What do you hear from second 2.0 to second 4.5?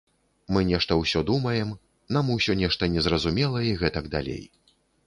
нам усё нешта незразумела і гэтак далей.